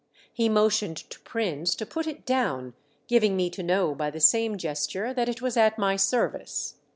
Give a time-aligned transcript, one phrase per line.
[0.33, 2.73] He motioned to Prins to put it down,
[3.07, 6.77] giving me to know by the same gesture that it was at my service.